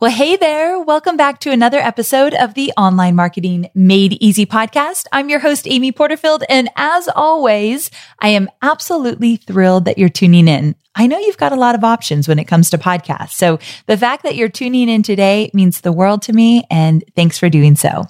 [0.00, 0.78] Well, hey there.
[0.78, 5.06] Welcome back to another episode of the Online Marketing Made Easy podcast.
[5.10, 6.44] I'm your host, Amy Porterfield.
[6.48, 7.90] And as always,
[8.20, 10.76] I am absolutely thrilled that you're tuning in.
[10.94, 13.32] I know you've got a lot of options when it comes to podcasts.
[13.32, 16.64] So the fact that you're tuning in today means the world to me.
[16.70, 18.04] And thanks for doing so.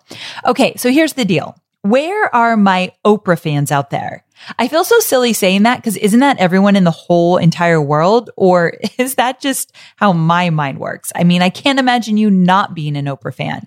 [0.45, 0.75] Okay.
[0.77, 1.57] So here's the deal.
[1.89, 4.25] Where are my Oprah fans out there?
[4.59, 8.29] I feel so silly saying that because isn't that everyone in the whole entire world?
[8.37, 11.13] Or is that just how my mind works?
[11.15, 13.67] I mean, I can't imagine you not being an Oprah fan.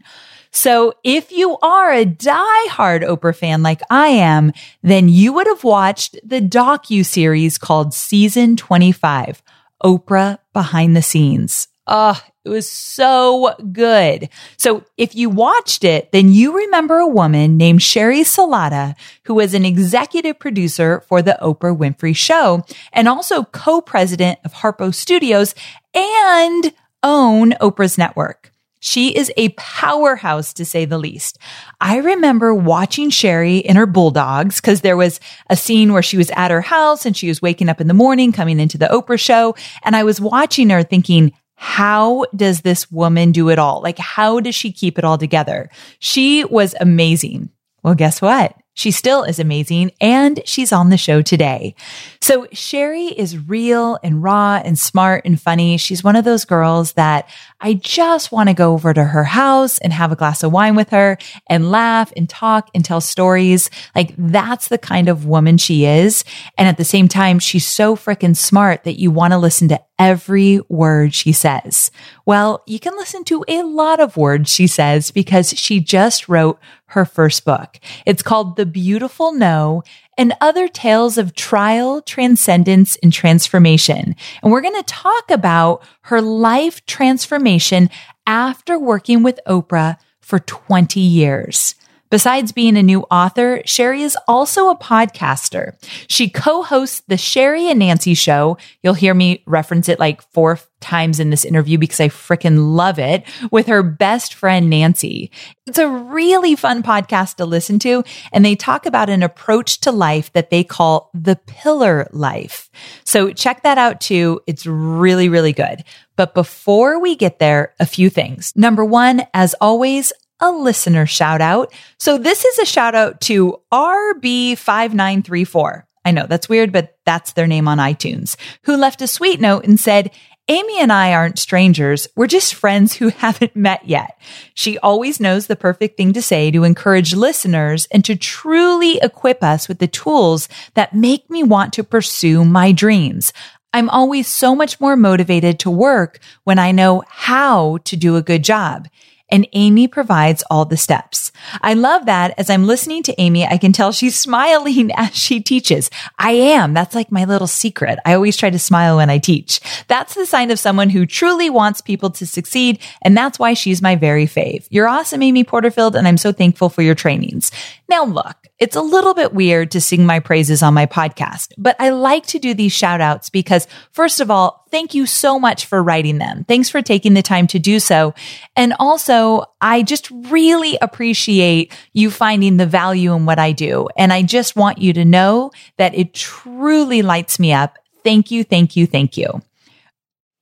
[0.52, 4.52] So if you are a diehard Oprah fan like I am,
[4.84, 9.42] then you would have watched the docu series called Season 25,
[9.84, 11.70] Oprah Behind the Scenes.
[11.88, 14.30] Oh, it was so good.
[14.58, 18.96] So if you watched it, then you remember a woman named Sheri Salata,
[19.26, 22.64] who was an executive producer for the Oprah Winfrey Show
[22.94, 25.54] and also co-president of Harpo Studios
[25.94, 26.74] and
[27.04, 28.52] OWN Oprah's network.
[28.84, 31.38] She is a powerhouse to say the least.
[31.80, 35.20] I remember watching Sheri in her bulldogs because there was
[35.52, 37.94] a scene where she was at her house and she was waking up in the
[37.94, 39.54] morning coming into the Oprah show.
[39.84, 41.32] And I was watching her thinking,
[41.64, 43.84] how does this woman do it all?
[43.84, 45.70] Like, how does she keep it all together?
[46.00, 47.52] She was amazing.
[47.84, 48.56] Well, guess what?
[48.74, 51.76] She still is amazing and she's on the show today.
[52.22, 55.78] So Sheri is real and raw and smart and funny.
[55.78, 59.78] She's one of those girls that I just want to go over to her house
[59.80, 61.18] and have a glass of wine with her
[61.50, 63.70] and laugh and talk and tell stories.
[63.94, 66.24] Like that's the kind of woman she is.
[66.58, 69.82] And at the same time, she's so freaking smart that you want to listen to
[70.00, 71.92] every word she says.
[72.26, 76.60] Well, you can listen to a lot of words she says because she just wrote
[76.92, 77.80] her first book.
[78.06, 79.84] It's called The Beautiful No
[80.18, 84.16] and other tales of trial, transcendence, and transformation.
[84.44, 87.90] And we're going to talk about her life transformation
[88.28, 91.76] after working with Oprah for 20 years.
[92.12, 95.74] Besides being a new author, Sheri is also a podcaster.
[96.08, 98.58] She co-hosts the Sheri and Nancy show.
[98.84, 103.00] You'll hear me reference it like four times in this interview because I freaking love
[103.00, 105.32] it with her best friend, Nancy.
[105.68, 108.04] It's a really fun podcast to listen to.
[108.34, 112.70] And they talk about an approach to life that they call the pillar life.
[113.06, 114.42] So check that out too.
[114.48, 115.84] It's really, really good.
[116.18, 118.54] But before we get there, a few things.
[118.56, 121.74] Number one, as always, a listener shout out.
[122.00, 125.84] So this is a shout out to RB5934.
[126.04, 129.66] I know that's weird, but that's their name on iTunes, who left a sweet note
[129.66, 130.10] and said,
[130.48, 132.08] Amy and I aren't strangers.
[132.16, 134.20] We're just friends who haven't met yet.
[134.54, 139.44] She always knows the perfect thing to say to encourage listeners and to truly equip
[139.44, 143.32] us with the tools that make me want to pursue my dreams.
[143.74, 148.22] I'm always so much more motivated to work when I know how to do a
[148.22, 148.88] good job
[149.32, 151.32] and Amy provides all the steps.
[151.62, 155.42] I love that as I'm listening to Amy, I can tell she's smiling as she
[155.42, 155.90] teaches.
[156.20, 156.74] I am.
[156.74, 158.00] That's like my little secret.
[158.06, 159.60] I always try to smile when I teach.
[159.88, 162.80] That's the sign of someone who truly wants people to succeed.
[163.02, 164.68] And that's why she's my very fave.
[164.70, 167.52] You're awesome, Amy Porterfield, and I'm so thankful for your trainings.
[167.90, 171.76] Now look, it's a little bit weird to sing my praises on my podcast, but
[171.80, 175.66] I like to do these shout outs because first of all, thank you so much
[175.66, 176.46] for writing them.
[176.46, 178.14] Thanks for taking the time to do so.
[178.56, 183.90] And also, I just really appreciate you finding the value in what I do.
[183.98, 187.78] And I just want you to know that it truly lights me up.
[188.04, 188.44] Thank you.
[188.44, 188.88] Thank you.
[188.88, 189.42] Thank you.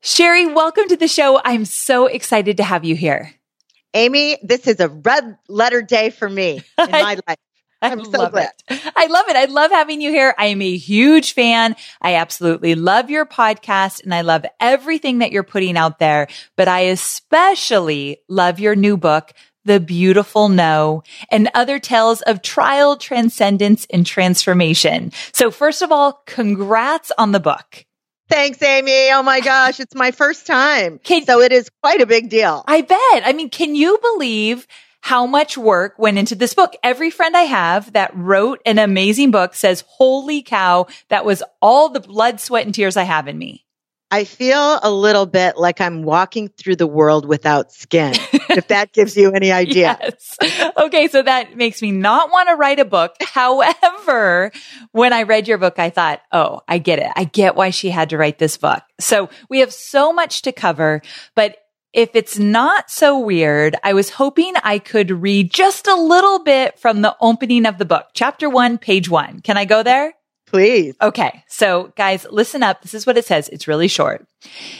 [0.01, 1.41] Sheri, welcome to the show.
[1.43, 3.33] I'm so excited to have you here.
[3.93, 7.37] Amy, this is a red letter day for me in my life.
[7.81, 8.51] I'm so love glad.
[8.69, 8.81] It.
[8.95, 9.35] I love it.
[9.35, 10.35] I love having you here.
[10.37, 11.75] I am a huge fan.
[12.01, 16.67] I absolutely love your podcast and I love everything that you're putting out there, but
[16.67, 19.31] I especially love your new book,
[19.63, 25.13] The Beautiful No and other tales of trial, transcendence and transformation.
[25.31, 27.85] So first of all, congrats on the book.
[28.29, 29.09] Thanks, Amy.
[29.11, 30.99] Oh my gosh, it's my first time.
[31.03, 32.63] Can, so it is quite a big deal.
[32.67, 32.99] I bet.
[33.25, 34.67] I mean, can you believe
[35.01, 36.73] how much work went into this book.
[36.83, 41.89] Every friend I have that wrote an amazing book says, holy cow, that was all
[41.89, 43.65] the blood, sweat, and tears I have in me.
[44.11, 48.13] I feel a little bit like I'm walking through the world without skin,
[48.49, 49.99] if that gives you any idea.
[50.01, 50.71] Yes.
[50.75, 53.15] Okay, so that makes me not want to write a book.
[53.21, 54.51] However,
[54.93, 57.11] when I read your book, I thought, oh, I get it.
[57.15, 58.81] I get why she had to write this book.
[58.99, 61.03] So we have so much to cover,
[61.35, 61.57] but
[61.93, 66.79] if it's not so weird, I was hoping I could read just a little bit
[66.79, 69.41] from the opening of the book, chapter one, page one.
[69.41, 70.13] Can I go there?
[70.45, 70.95] Please.
[71.01, 71.43] Okay.
[71.47, 72.81] So guys, listen up.
[72.81, 73.49] This is what it says.
[73.49, 74.25] It's really short.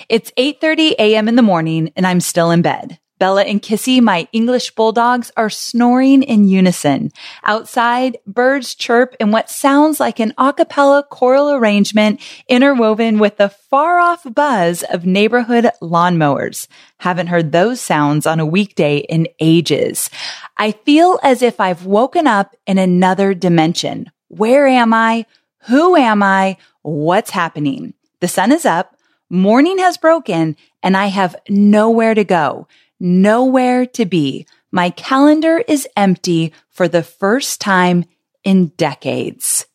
[0.07, 1.27] It's 8:30 a.m.
[1.27, 3.00] in the morning and I'm still in bed.
[3.19, 7.12] Bella and Kissy, my English bulldogs, are snoring in unison.
[7.44, 13.50] Outside, birds chirp in what sounds like an a cappella choral arrangement interwoven with the
[13.50, 16.68] far off buzz of neighborhood lawnmowers.
[17.00, 20.10] Haven't heard those sounds on a weekday in ages.
[20.56, 24.12] I feel as if I've woken up in another dimension.
[24.30, 25.25] Where am I?
[25.68, 26.56] Who am I?
[26.83, 27.94] What's happening?
[28.21, 28.95] The sun is up.
[29.30, 32.68] Morning has broken and I have nowhere to go
[32.99, 34.45] nowhere to be.
[34.71, 38.05] My calendar is empty for the first time
[38.43, 39.65] in decades.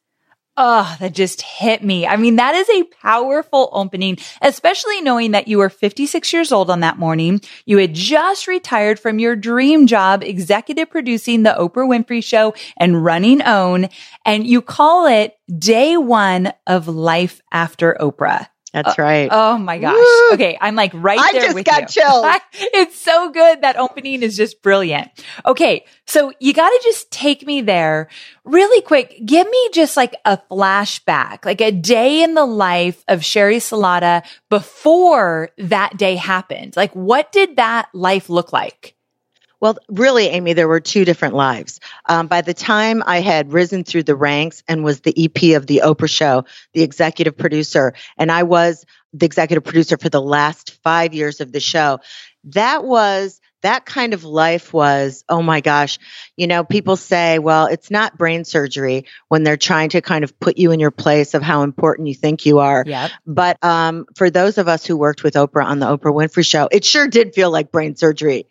[0.56, 2.06] Oh, that just hit me.
[2.06, 6.70] I mean, that is a powerful opening, especially knowing that you were 56 years old
[6.70, 7.40] on that morning.
[7.66, 13.04] You had just retired from your dream job, executive producing the Oprah Winfrey Show and
[13.04, 13.88] running OWN,
[14.24, 18.46] and you call it day one of life after Oprah.
[18.74, 19.30] That's right.
[19.30, 19.94] Uh, oh my gosh.
[19.94, 20.34] Woo!
[20.34, 20.58] Okay.
[20.60, 22.02] I'm like right I there just with got you.
[22.02, 22.26] chills.
[22.52, 23.62] it's so good.
[23.62, 25.10] That opening is just brilliant.
[25.46, 25.84] Okay.
[26.06, 28.08] So you got to just take me there
[28.44, 29.14] really quick.
[29.24, 34.24] Give me just like a flashback, like a day in the life of Sheri Salata
[34.50, 36.76] before that day happened.
[36.76, 38.96] Like what did that life look like?
[39.64, 41.80] Well, really, Amy, there were two different lives.
[42.04, 45.66] Um, by the time I had risen through the ranks and was the EP of
[45.66, 46.44] the Oprah Show,
[46.74, 48.84] the executive producer, and I was
[49.14, 52.00] the executive producer for the last five years of the show,
[52.44, 55.98] that was that kind of life was, oh my gosh,
[56.36, 60.38] you know, people say, well, it's not brain surgery when they're trying to kind of
[60.38, 62.84] put you in your place of how important you think you are.
[62.86, 63.10] Yep.
[63.26, 66.68] But um, for those of us who worked with Oprah on the Oprah Winfrey Show,
[66.70, 68.46] it sure did feel like brain surgery.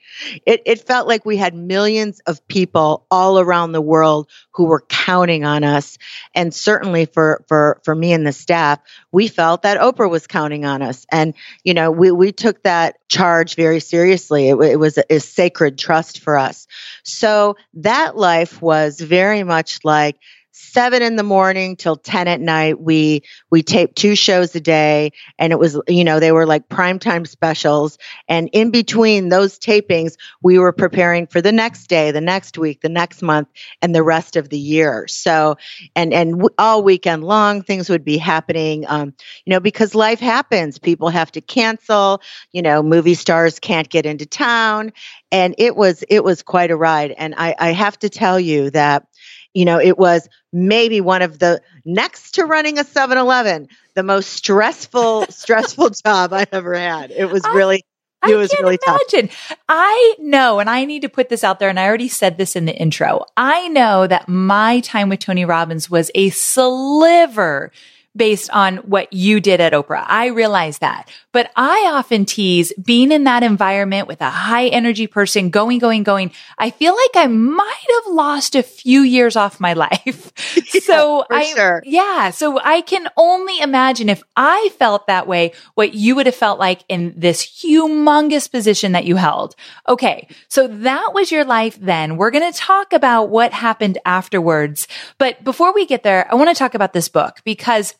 [0.45, 4.81] It, it felt like we had millions of people all around the world who were
[4.81, 5.97] counting on us.
[6.33, 8.79] And certainly for, for, for me and the staff,
[9.11, 11.05] we felt that Oprah was counting on us.
[11.11, 14.49] And, you know, we, we took that charge very seriously.
[14.49, 16.67] It, it was a sacred trust for us.
[17.03, 20.17] So that life was very much like
[20.53, 22.79] seven in the morning till 10 at night.
[22.79, 26.69] We, we taped two shows a day and it was, you know, they were like
[26.69, 27.97] primetime specials.
[28.27, 32.81] And in between those tapings, we were preparing for the next day, the next week,
[32.81, 33.47] the next month,
[33.81, 35.07] and the rest of the year.
[35.07, 35.57] So,
[35.95, 39.13] and, and w- all weekend long, things would be happening, um,
[39.45, 40.77] you know, because life happens.
[40.77, 42.21] People have to cancel,
[42.51, 44.93] you know, movie stars can't get into town.
[45.31, 47.11] And it was, it was quite a ride.
[47.11, 49.07] And I, I have to tell you that,
[49.53, 54.29] you know, it was maybe one of the next to running a 7-Eleven, the most
[54.29, 57.11] stressful, stressful job I ever had.
[57.11, 57.83] It was really,
[58.21, 59.27] I it was can't really imagine.
[59.27, 59.57] tough.
[59.69, 62.55] I know, and I need to put this out there, and I already said this
[62.55, 63.25] in the intro.
[63.37, 67.71] I know that my time with Tony Robbins was a sliver
[68.15, 70.05] based on what you did at Oprah.
[70.07, 71.09] I realize that.
[71.31, 76.03] But I often tease being in that environment with a high energy person going, going,
[76.03, 76.31] going.
[76.57, 80.31] I feel like I might have lost a few years off my life.
[80.55, 81.81] Yeah, so I, sure.
[81.85, 82.29] yeah.
[82.29, 86.59] So I can only imagine if I felt that way, what you would have felt
[86.59, 89.55] like in this humongous position that you held.
[89.87, 90.27] Okay.
[90.49, 92.17] So that was your life then.
[92.17, 94.87] We're going to talk about what happened afterwards.
[95.17, 97.95] But before we get there, I want to talk about this book because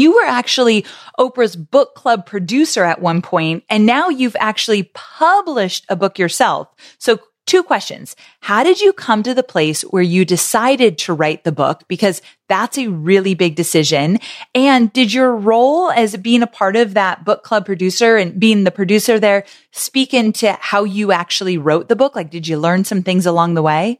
[0.00, 0.84] you were actually
[1.18, 6.68] Oprah's book club producer at one point, and now you've actually published a book yourself.
[6.98, 8.14] So two questions.
[8.40, 11.82] How did you come to the place where you decided to write the book?
[11.88, 14.18] Because that's a really big decision.
[14.54, 18.64] And did your role as being a part of that book club producer and being
[18.64, 22.14] the producer there speak into how you actually wrote the book?
[22.14, 23.98] Like, did you learn some things along the way?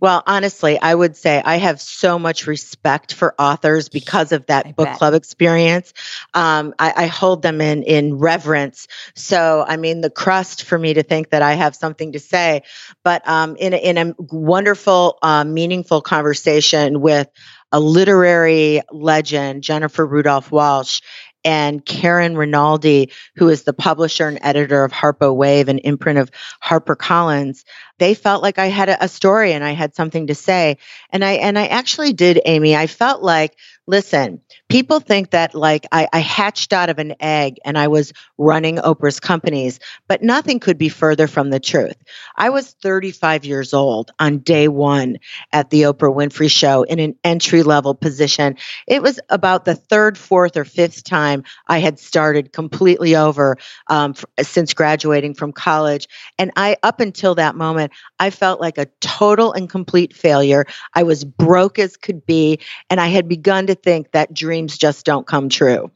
[0.00, 4.66] Well, honestly, I would say I have so much respect for authors because of that
[4.66, 4.98] I book bet.
[4.98, 5.92] club experience.
[6.34, 8.88] Um, I, I hold them in in reverence.
[9.14, 12.62] So, I mean, the crust for me to think that I have something to say,
[13.02, 17.28] but um, in a, in a wonderful, uh, meaningful conversation with
[17.72, 21.00] a literary legend, Jennifer Rudolph Walsh,
[21.46, 26.30] and Karen Rinaldi, who is the publisher and editor of Harper Wave, an imprint of
[26.62, 27.64] HarperCollins,
[27.98, 30.76] they felt like I had a, story and I had something to say.
[31.10, 32.74] And I and I actually did, Amy.
[32.74, 37.58] I felt like, listen, people think that like I, I hatched out of an egg
[37.64, 39.78] and I was running Oprah's companies,
[40.08, 41.96] but nothing could be further from the truth.
[42.36, 45.18] I was 35 years old on day one
[45.52, 48.56] at the Oprah Winfrey Show in an entry level position.
[48.86, 54.14] It was about the third, fourth, or fifth time I had started completely over um,
[54.16, 56.08] f- since graduating from college.
[56.38, 60.66] And I, up until that moment, I felt like a total and complete failure.
[60.94, 62.58] I was broke as could be,
[62.90, 65.90] and I had begun to think that dreams just don't come true.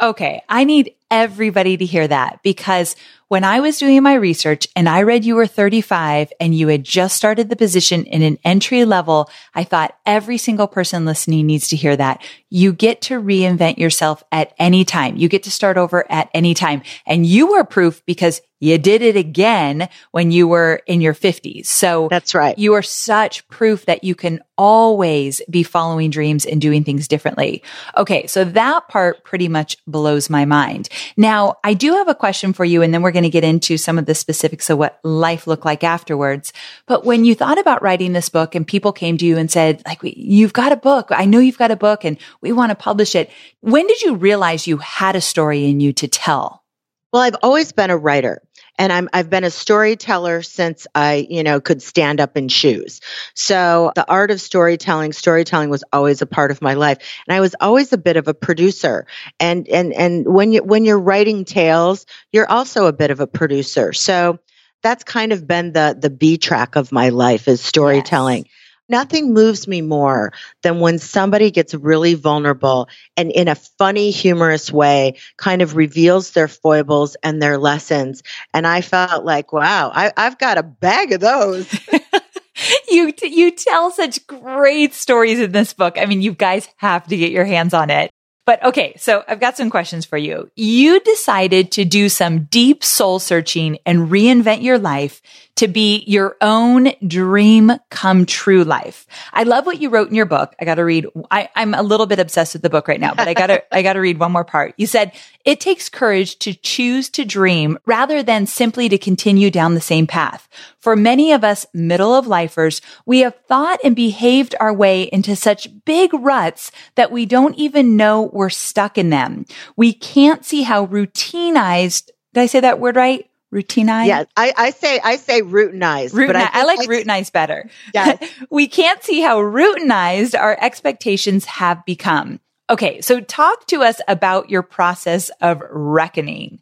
[0.00, 0.42] Okay.
[0.48, 2.96] I need everybody to hear that because
[3.28, 6.84] when I was doing my research and I read you were 35 and you had
[6.84, 11.68] just started the position in an entry level, I thought every single person listening needs
[11.68, 12.24] to hear that.
[12.50, 15.16] You get to reinvent yourself at any time.
[15.16, 16.82] You get to start over at any time.
[17.04, 21.66] And you are proof because you did it again when you were in your 50s.
[21.66, 22.56] So that's right.
[22.56, 27.62] You are such proof that you can always be following dreams and doing things differently.
[27.96, 28.26] Okay.
[28.28, 30.88] So that part pretty much blows my mind.
[31.16, 33.76] Now I do have a question for you and then we're going to get into
[33.76, 36.52] some of the specifics of what life looked like afterwards.
[36.86, 39.82] But when you thought about writing this book and people came to you and said,
[39.86, 41.08] like, you've got a book.
[41.10, 43.30] I know you've got a book and we want to publish it.
[43.60, 46.64] When did you realize you had a story in you to tell?
[47.12, 48.42] Well, I've always been a writer
[48.78, 53.00] and I'm I've been a storyteller since I, you know, could stand up in shoes.
[53.34, 56.98] So the art of storytelling, storytelling was always a part of my life.
[57.26, 59.06] And I was always a bit of a producer.
[59.40, 63.26] And and and when you when you're writing tales, you're also a bit of a
[63.26, 63.92] producer.
[63.92, 64.38] So
[64.82, 68.44] that's kind of been the the B track of my life is storytelling.
[68.44, 68.52] Yes.
[68.88, 74.72] Nothing moves me more than when somebody gets really vulnerable and in a funny, humorous
[74.72, 78.22] way kind of reveals their foibles and their lessons.
[78.54, 81.72] And I felt like, wow, I, have got a bag of those.
[82.88, 85.98] you you tell such great stories in this book.
[85.98, 88.10] I mean, you guys have to get your hands on it.
[88.46, 90.48] But okay, so I've got some questions for you.
[90.54, 95.20] You decided to do some deep soul searching and reinvent your life
[95.56, 99.06] to be your own dream come true life.
[99.32, 100.54] I love what you wrote in your book.
[100.60, 101.06] I got to read.
[101.28, 103.64] I, am a little bit obsessed with the book right now, but I got to,
[103.74, 104.74] I got to read one more part.
[104.76, 105.12] You said
[105.46, 110.06] it takes courage to choose to dream rather than simply to continue down the same
[110.06, 110.48] path.
[110.80, 115.36] For many of us middle of lifers, we have thought and behaved our way into
[115.36, 119.46] such big ruts that we don't even know we're stuck in them.
[119.76, 123.30] We can't see how routinized did I say that word right?
[123.54, 124.08] Routinized?
[124.08, 126.14] Yeah, I, I say I say routinized.
[126.26, 127.70] But I, I like I, routinized better.
[127.94, 128.18] Yeah.
[128.50, 132.40] we can't see how routinized our expectations have become.
[132.68, 136.60] Okay, so talk to us about your process of reckoning.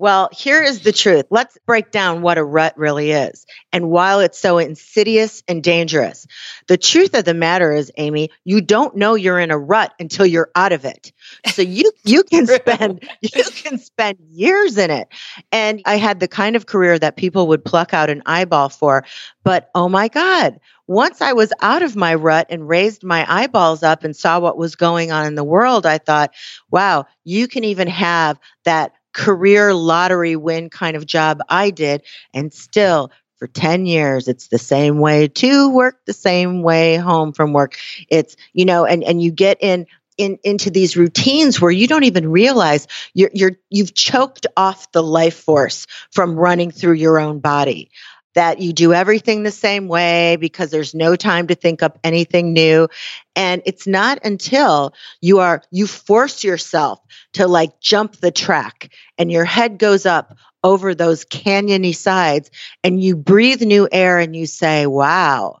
[0.00, 1.24] Well, here is the truth.
[1.28, 6.24] Let's break down what a rut really is and while it's so insidious and dangerous.
[6.68, 10.24] The truth of the matter is, Amy, you don't know you're in a rut until
[10.24, 11.12] you're out of it.
[11.46, 15.08] So you you can spend you can spend years in it.
[15.50, 19.04] And I had the kind of career that people would pluck out an eyeball for,
[19.42, 23.82] but oh my god, once I was out of my rut and raised my eyeballs
[23.82, 26.34] up and saw what was going on in the world, I thought,
[26.70, 32.02] wow, you can even have that career lottery win kind of job I did.
[32.32, 37.32] And still, for 10 years, it's the same way to work, the same way home
[37.32, 37.76] from work.
[38.08, 42.02] It's, you know, and, and you get in in, into these routines where you don't
[42.02, 47.38] even realize you're, you're you've choked off the life force from running through your own
[47.38, 47.88] body
[48.34, 52.52] that you do everything the same way because there's no time to think up anything
[52.52, 52.88] new.
[53.34, 57.00] And it's not until you are, you force yourself
[57.34, 62.50] to like jump the track and your head goes up over those canyony sides
[62.84, 65.58] and you breathe new air and you say, wow,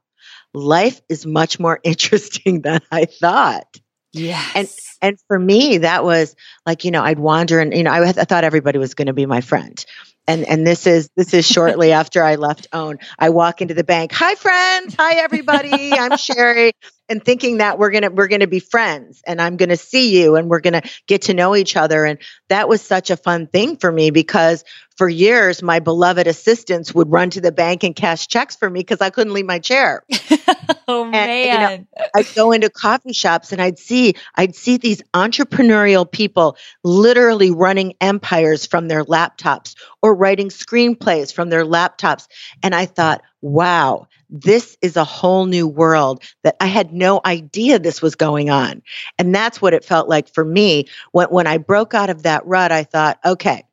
[0.54, 3.78] life is much more interesting than I thought.
[4.12, 4.52] Yes.
[4.54, 4.68] And
[5.00, 6.34] and for me, that was
[6.66, 9.12] like, you know, I'd wander and, you know, I, I thought everybody was going to
[9.12, 9.84] be my friend
[10.28, 12.98] and and this is this is shortly after I left OWN.
[13.18, 14.12] I walk into the bank.
[14.12, 14.94] Hi friends.
[14.96, 15.92] Hi everybody.
[15.94, 16.72] I'm Sheri
[17.08, 19.76] and thinking that we're going to we're going to be friends and I'm going to
[19.76, 23.10] see you and we're going to get to know each other and that was such
[23.10, 24.64] a fun thing for me because
[24.96, 28.80] for years my beloved assistants would run to the bank and cash checks for me
[28.80, 30.02] because I couldn't leave my chair.
[30.88, 31.70] oh and, man.
[31.70, 36.56] You know, I'd go into coffee shops and I'd see I'd see these entrepreneurial people
[36.84, 42.26] literally running empires from their laptops or writing screenplays from their laptops
[42.62, 47.78] and I thought, "Wow, this is a whole new world that I had no idea
[47.78, 48.82] this was going on.
[49.18, 50.88] And that's what it felt like for me.
[51.12, 53.64] When, when I broke out of that rut, I thought, okay,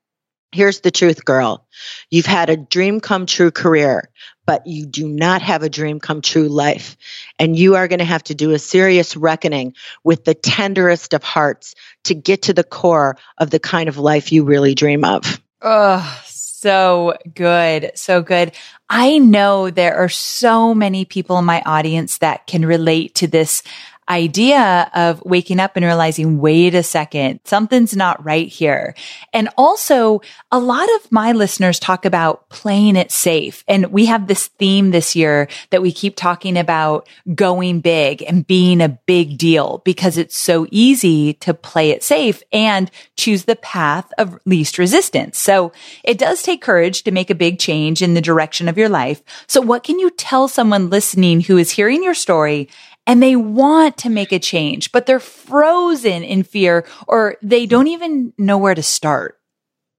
[0.52, 1.68] here's the truth, girl.
[2.10, 4.10] You've had a dream come true career,
[4.46, 6.96] but you do not have a dream come true life.
[7.38, 11.24] And you are going to have to do a serious reckoning with the tenderest of
[11.24, 15.42] hearts to get to the core of the kind of life you really dream of.
[15.62, 16.22] Oh,
[16.66, 17.92] so good.
[17.94, 18.54] So good.
[18.90, 23.62] I know there are so many people in my audience that can relate to this
[24.08, 28.96] idea of waking up and realizing, wait a second, something's not right here.
[29.34, 30.22] And also
[30.52, 33.64] a lot of my listeners talk about playing it safe.
[33.68, 38.46] And we have this theme this year that we keep talking about going big and
[38.46, 43.56] being a big deal because it's so easy to play it safe and choose the
[43.56, 45.40] path of least resistance.
[45.40, 45.72] So
[46.04, 49.24] it does take courage to make a big change in the direction of your life.
[49.48, 52.70] So what can you tell someone listening who is hearing your story
[53.08, 57.88] and they want to make a change, but they're frozen in fear or they don't
[57.88, 59.40] even know where to start.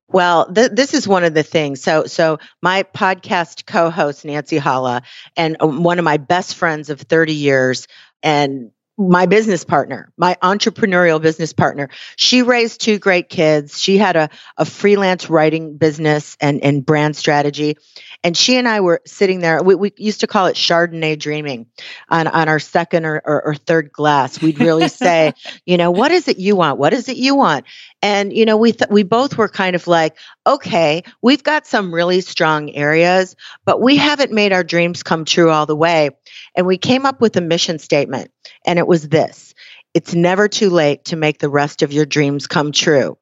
[0.08, 1.82] Well, th- this is one of the things.
[1.82, 5.02] So, so my podcast co-host Nancy Holla
[5.36, 7.88] and um, one of my best friends of 30 years
[8.22, 11.90] and my business partner, my entrepreneurial business partner.
[12.16, 13.78] She raised two great kids.
[13.78, 17.76] She had a, a freelance writing business and, and brand strategy.
[18.24, 19.62] And she and I were sitting there.
[19.62, 21.66] We, we used to call it Chardonnay dreaming
[22.08, 24.40] on, on our second or, or, or third glass.
[24.40, 25.32] We'd really say,
[25.64, 26.78] you know, what is it you want?
[26.78, 27.66] What is it you want?
[28.02, 31.92] And, you know, we, th- we both were kind of like, okay, we've got some
[31.92, 36.10] really strong areas, but we haven't made our dreams come true all the way.
[36.54, 38.30] And we came up with a mission statement,
[38.64, 39.54] and it was this
[39.94, 43.18] It's never too late to make the rest of your dreams come true.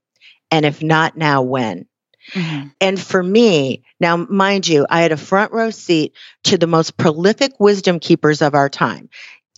[0.50, 1.86] And if not now, when?
[2.32, 2.68] Mm-hmm.
[2.80, 6.14] And for me, now, mind you, I had a front row seat
[6.44, 9.08] to the most prolific wisdom keepers of our time.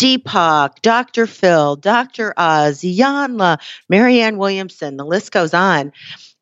[0.00, 1.26] Deepak, Dr.
[1.26, 2.34] Phil, Dr.
[2.36, 3.58] Oz, Iyanla,
[3.88, 5.92] Marianne Williamson, the list goes on.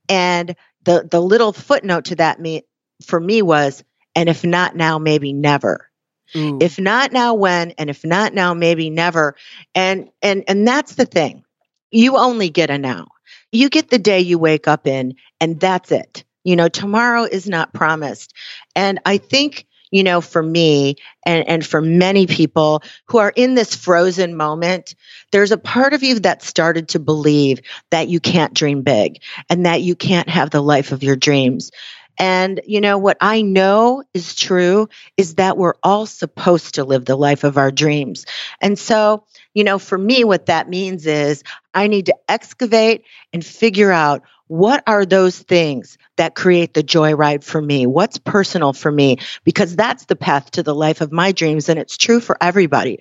[0.09, 2.63] And the, the little footnote to that me,
[3.05, 5.89] for me was, and if not now, maybe never.
[6.37, 6.59] Ooh.
[6.61, 7.73] If not now, when?
[7.73, 9.37] And if not now, maybe never.
[9.75, 11.45] And and and that's the thing.
[11.91, 13.09] You only get a now.
[13.55, 16.25] You get the day you wake up in, and that's it.
[16.43, 18.35] You know, tomorrow is not promised.
[18.75, 23.55] And I think, you know, for me and, and for many people who are in
[23.55, 24.97] this frozen moment,
[25.31, 29.65] there's a part of you that started to believe that you can't dream big and
[29.67, 31.71] that you can't have the life of your dreams.
[32.19, 37.05] And, you know, what I know is true is that we're all supposed to live
[37.05, 38.27] the life of our dreams.
[38.61, 41.43] And so, you know, for me, what that means is
[41.73, 47.43] I need to excavate and figure out what are those things that create the joyride
[47.43, 47.87] for me?
[47.87, 49.19] What's personal for me?
[49.43, 51.69] Because that's the path to the life of my dreams.
[51.69, 53.01] And it's true for everybody.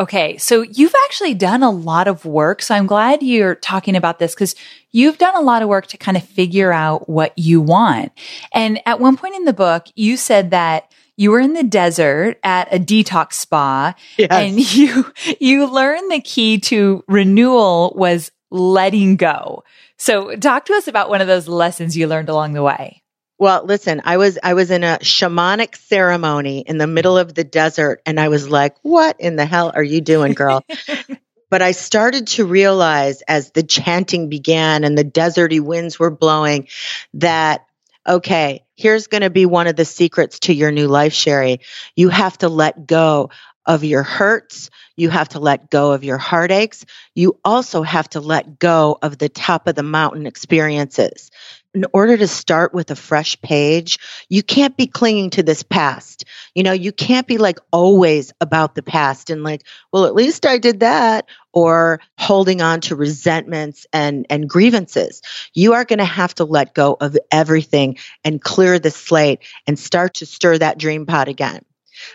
[0.00, 2.62] Okay, so you've actually done a lot of work.
[2.62, 4.54] So I'm glad you're talking about this because
[4.90, 8.12] you've done a lot of work to kind of figure out what you want.
[8.54, 12.38] And at one point in the book, you said that you were in the desert
[12.42, 14.28] at a detox spa Yes.
[14.30, 19.62] and you you learned the key to renewal was letting go.
[19.98, 23.01] So talk to us about one of those lessons you learned along the way.
[23.42, 27.42] Well, listen, I was I was in a shamanic ceremony in the middle of the
[27.42, 30.62] desert and I was like, "What in the hell are you doing, girl?"
[31.50, 36.68] but I started to realize as the chanting began and the deserty winds were blowing
[37.14, 37.66] that
[38.08, 41.58] okay, here's going to be one of the secrets to your new life, Sheri.
[41.96, 43.30] You have to let go
[43.66, 44.70] of your hurts.
[44.96, 46.86] You have to let go of your heartaches.
[47.16, 51.32] You also have to let go of the top of the mountain experiences.
[51.74, 56.24] In order to start with a fresh page, you can't be clinging to this past.
[56.54, 60.44] You know, you can't be like always about the past and like, well, at least
[60.44, 65.22] I did that or holding on to resentments and and grievances.
[65.54, 69.78] You are going to have to let go of everything and clear the slate and
[69.78, 71.64] start to stir that dream pot again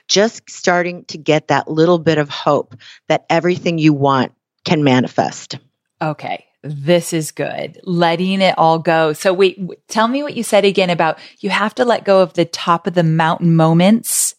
[0.08, 2.76] just starting to get that little bit of hope
[3.08, 4.34] that everything you want
[4.66, 5.60] can manifest.
[6.02, 6.47] Okay.
[6.68, 7.80] This is good.
[7.84, 9.14] Letting it all go.
[9.14, 12.34] So wait, tell me what you said again about you have to let go of
[12.34, 14.36] the top of the mountain moments.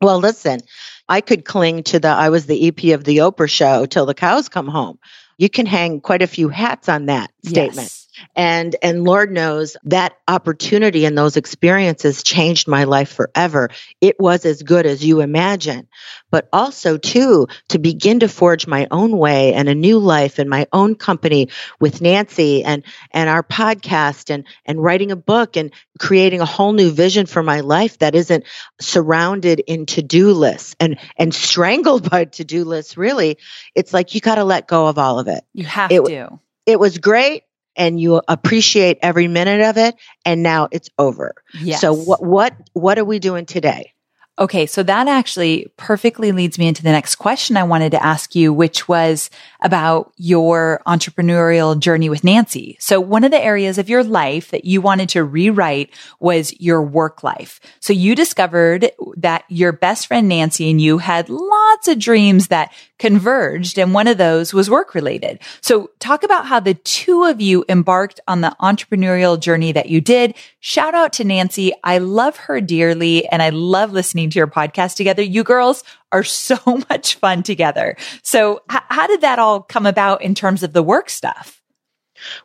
[0.00, 0.60] Well, listen,
[1.08, 4.14] I could cling to the I was the EP of the Oprah show till the
[4.14, 4.98] cows come home.
[5.38, 7.88] You can hang quite a few hats on that statement.
[7.88, 7.99] Yes.
[8.36, 13.68] And and lord knows that opportunity and those experiences changed my life forever.
[14.00, 15.88] It was as good as you imagine.
[16.30, 20.48] But also too to begin to forge my own way and a new life in
[20.48, 21.48] my own company
[21.80, 26.72] with Nancy and and our podcast and and writing a book and creating a whole
[26.72, 28.44] new vision for my life that isn't
[28.80, 33.38] surrounded in to-do lists and and strangled by to-do lists really.
[33.74, 35.42] It's like you got to let go of all of it.
[35.52, 36.38] You have It- to.
[36.66, 37.42] it was great
[37.76, 41.80] and you appreciate every minute of it and now it's over Yes.
[41.80, 43.92] so what what what are we doing today
[44.40, 48.34] Okay, so that actually perfectly leads me into the next question I wanted to ask
[48.34, 49.28] you, which was
[49.60, 52.78] about your entrepreneurial journey with Nancy.
[52.80, 56.80] So one of the areas of your life that you wanted to rewrite was your
[56.80, 57.60] work life.
[57.80, 62.72] So you discovered that your best friend Nancy and you had lots of dreams that
[63.00, 65.40] converged and one of those was work related.
[65.62, 70.00] So talk about how the two of you embarked on the entrepreneurial journey that you
[70.00, 70.34] did.
[70.60, 71.72] Shout out to Nancy.
[71.82, 75.22] I love her dearly and I love listening to your podcast together.
[75.22, 75.82] You girls
[76.12, 76.58] are so
[76.90, 77.96] much fun together.
[78.22, 81.56] So h- how did that all come about in terms of the work stuff?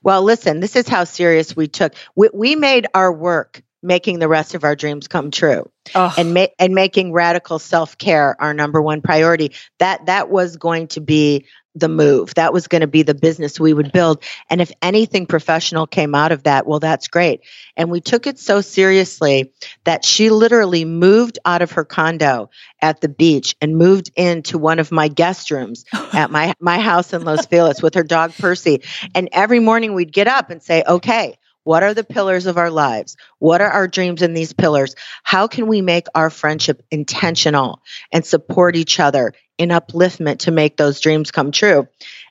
[0.03, 4.27] well listen this is how serious we took we, we made our work making the
[4.27, 5.69] rest of our dreams come true.
[5.93, 9.53] Oh, and ma- and making radical self-care our number one priority.
[9.79, 11.45] That that was going to be
[11.75, 12.33] the move.
[12.35, 14.23] That was going to be the business we would build.
[14.49, 17.41] And if anything professional came out of that well that's great.
[17.75, 19.51] And we took it so seriously
[19.83, 22.49] that she literally moved out of her condo
[22.81, 27.13] at the beach and moved into one of my guest rooms at my my house
[27.13, 28.81] in Los Feliz with her dog Percy.
[29.13, 32.71] And every morning we'd get up and say okay what are the pillars of our
[32.71, 33.17] lives?
[33.39, 34.95] What are our dreams in these pillars?
[35.23, 37.81] How can we make our friendship intentional
[38.13, 41.89] and support each other in upliftment to make those dreams come true?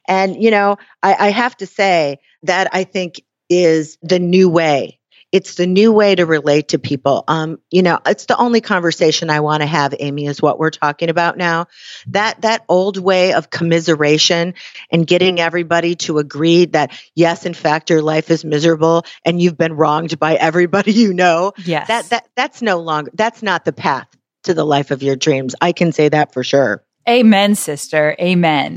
[0.08, 3.20] And you know I, I have to say that i think
[3.50, 4.98] is the new way
[5.34, 9.28] it's the new way to relate to people um, you know it's the only conversation
[9.30, 11.66] i want to have amy is what we're talking about now
[12.06, 14.54] that that old way of commiseration
[14.92, 19.58] and getting everybody to agree that yes in fact your life is miserable and you've
[19.58, 21.88] been wronged by everybody you know yes.
[21.88, 24.06] that that that's no longer that's not the path
[24.44, 28.16] to the life of your dreams i can say that for sure Amen, sister.
[28.18, 28.76] Amen.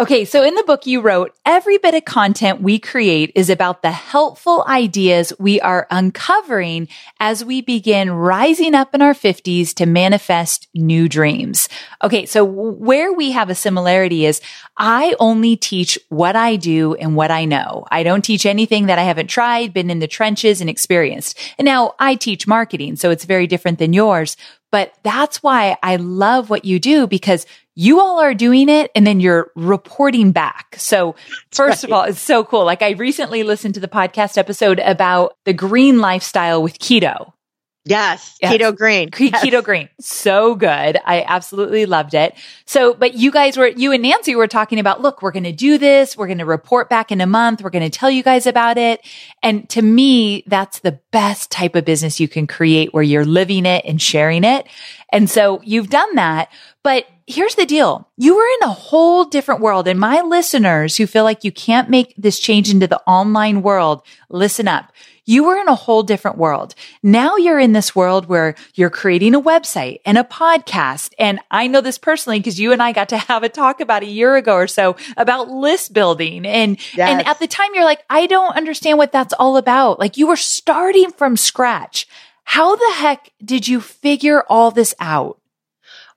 [0.00, 3.82] Okay, so in the book you wrote, every bit of content we create is about
[3.82, 9.84] the helpful ideas we are uncovering as we begin rising up in our 50s to
[9.84, 11.68] manifest new dreams.
[12.02, 14.40] Okay, so where we have a similarity is
[14.78, 17.84] I only teach what I do and what I know.
[17.90, 21.38] I don't teach anything that I haven't tried, been in the trenches and experienced.
[21.58, 24.38] And now I teach marketing, so it's very different than yours.
[24.70, 29.06] But that's why I love what you do because you all are doing it and
[29.06, 30.76] then you're reporting back.
[30.78, 31.16] So
[31.50, 32.64] first of all, it's so cool.
[32.64, 37.32] Like I recently listened to the podcast episode about the green lifestyle with keto.
[37.86, 38.52] Yes, yes.
[38.52, 39.08] keto green.
[39.18, 39.42] Yes.
[39.42, 39.88] Keto green.
[40.00, 40.98] So good.
[41.04, 42.34] I absolutely loved it.
[42.66, 45.52] So, but you guys were, you and Nancy were talking about, look, we're going to
[45.52, 46.16] do this.
[46.16, 47.62] We're going to report back in a month.
[47.62, 49.00] We're going to tell you guys about it.
[49.42, 53.64] And to me, that's the best type of business you can create where you're living
[53.64, 54.66] it and sharing it.
[55.10, 56.50] And so you've done that.
[56.82, 58.08] But here's the deal.
[58.16, 59.88] You were in a whole different world.
[59.88, 64.02] And my listeners who feel like you can't make this change into the online world,
[64.28, 64.92] listen up
[65.24, 66.74] you were in a whole different world.
[67.02, 71.12] Now you're in this world where you're creating a website and a podcast.
[71.18, 74.02] And I know this personally because you and I got to have a talk about
[74.02, 76.46] a year ago or so about list building.
[76.46, 77.10] And, yes.
[77.10, 79.98] and at the time you're like, I don't understand what that's all about.
[79.98, 82.06] Like you were starting from scratch.
[82.44, 85.39] How the heck did you figure all this out?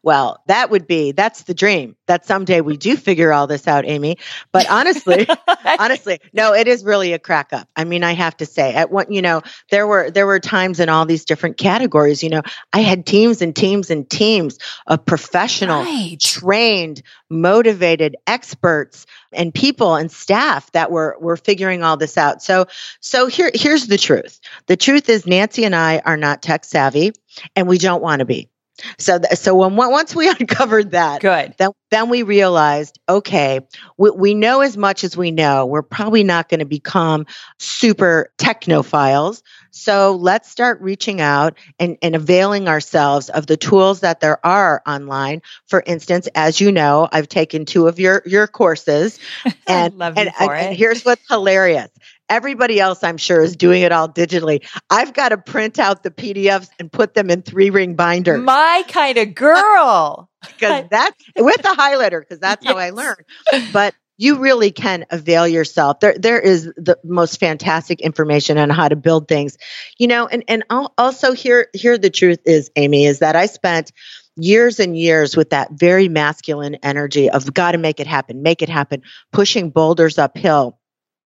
[0.03, 3.85] Well, that would be that's the dream that someday we do figure all this out,
[3.85, 4.17] Amy.
[4.51, 5.25] But honestly,
[5.79, 7.69] honestly, no, it is really a crack up.
[7.77, 10.81] I mean, I have to say, at what you know, there were there were times
[10.81, 12.21] in all these different categories.
[12.21, 12.41] You know,
[12.73, 16.19] I had teams and teams and teams of professional, right.
[16.19, 22.43] trained, motivated experts and people and staff that were were figuring all this out.
[22.43, 22.65] So
[22.99, 24.41] so here here's the truth.
[24.67, 27.13] The truth is Nancy and I are not tech savvy
[27.55, 28.49] and we don't want to be.
[28.97, 31.53] So, th- so when once we uncovered that, good.
[31.57, 33.61] Then, then we realized, okay,
[33.97, 35.65] we, we know as much as we know.
[35.65, 37.25] We're probably not going to become
[37.59, 39.43] super technophiles.
[39.71, 44.83] So let's start reaching out and, and availing ourselves of the tools that there are
[44.85, 45.41] online.
[45.67, 49.19] For instance, as you know, I've taken two of your your courses,
[49.67, 51.89] and and, and, and here's what's hilarious.
[52.33, 54.67] Everybody else, I'm sure, is doing it all digitally.
[54.89, 58.41] I've got to print out the PDFs and put them in three ring binders.
[58.41, 60.29] My kind of girl.
[60.59, 62.73] Because that's with the highlighter, because that's yes.
[62.73, 63.23] how I learned.
[63.71, 66.01] But you really can avail yourself.
[66.01, 69.57] There, there is the most fantastic information on how to build things,
[69.97, 70.27] you know.
[70.27, 70.63] And and
[70.97, 73.93] also here, here the truth is, Amy, is that I spent
[74.35, 78.61] years and years with that very masculine energy of got to make it happen, make
[78.61, 80.77] it happen, pushing boulders uphill,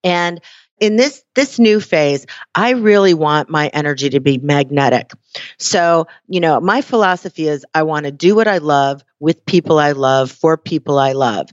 [0.04, 0.42] and
[0.80, 5.12] in this this new phase i really want my energy to be magnetic.
[5.58, 9.80] So you know my philosophy is i want to do what i love with people
[9.80, 11.50] i love for people i love.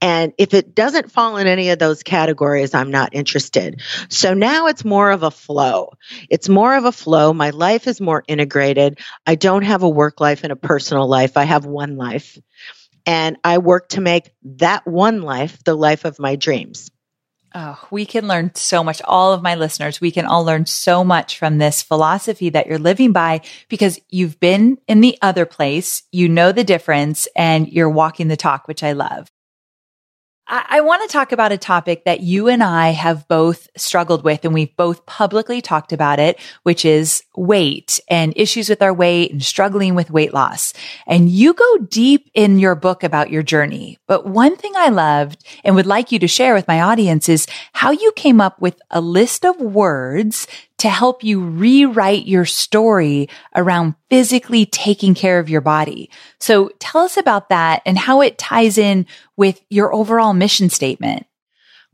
[0.00, 3.80] And if it doesn't fall in any of those categories i'm not interested.
[4.08, 5.92] So now it's more of a flow.
[6.28, 7.32] It's more of a flow.
[7.32, 8.98] My life is more integrated.
[9.26, 11.36] I don't have a work life and a personal life.
[11.36, 12.38] I have one life.
[13.06, 16.90] And i work to make that one life the life of my dreams
[17.56, 19.00] Oh, we can learn so much.
[19.02, 22.78] All of my listeners, we can all learn so much from this philosophy that you're
[22.78, 27.88] living by because you've been in the other place, you know the difference, and you're
[27.88, 29.30] walking the talk, which I love.
[30.46, 34.24] I, I want to talk about a topic that you and I have both struggled
[34.24, 38.92] with, and we've both publicly talked about it, which is weight and issues with our
[38.92, 40.72] weight and struggling with weight loss.
[41.06, 43.98] And you go deep in your book about your journey.
[44.06, 47.46] But one thing I loved and would like you to share with my audience is
[47.72, 50.46] how you came up with a list of words
[50.84, 56.10] to help you rewrite your story around physically taking care of your body.
[56.40, 61.24] So tell us about that and how it ties in with your overall mission statement.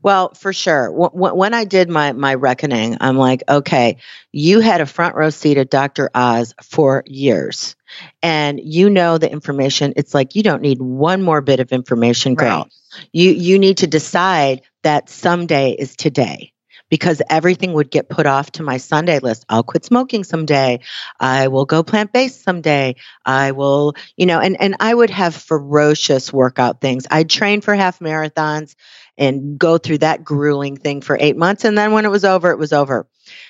[0.01, 0.91] Well, for sure.
[0.91, 3.95] When I did my my reckoning, I'm like, okay,
[4.33, 6.09] you had a front row seat at Dr.
[6.13, 7.77] Oz for years,
[8.21, 9.93] and you know the information.
[9.95, 12.63] It's like you don't need one more bit of information, girl.
[12.63, 13.07] Right.
[13.13, 16.51] You you need to decide that someday is today
[16.91, 19.45] because everything would get put off to my Sunday list.
[19.49, 20.81] I'll quit smoking someday.
[21.19, 22.97] I will go plant based someday.
[23.25, 27.07] I will, you know, and, and I would have ferocious workout things.
[27.09, 28.75] I'd train for half marathons
[29.17, 31.63] and go through that grueling thing for eight months.
[31.63, 33.07] And then when it was over, it was over.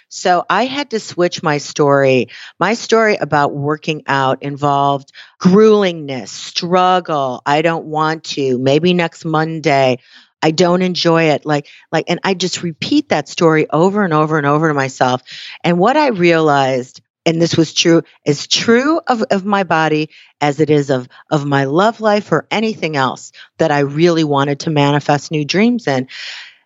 [0.10, 2.27] So I had to switch my story.
[2.60, 7.41] My story about working out involved gruelingness, struggle.
[7.45, 8.60] I don't want to.
[8.60, 9.99] Maybe next Monday.
[10.41, 11.45] I don't enjoy it.
[11.45, 15.21] Like, like, and I just repeat that story over and over and over to myself.
[15.63, 20.60] And what I realized, and this was true, is true of, of my body as
[20.60, 24.69] it is of, of my love life or anything else that I really wanted to
[24.69, 26.08] manifest new dreams in.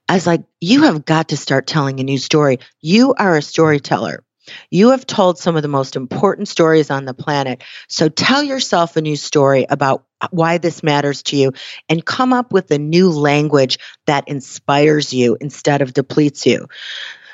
[0.08, 2.60] I was like, you have got to start telling a new story.
[2.82, 4.25] You are a storyteller.
[4.70, 7.64] You have told some of the most important stories on the planet.
[7.88, 11.52] So tell yourself a new story about why this matters to you
[11.90, 16.68] and come up with a new language that inspires you instead of depletes you.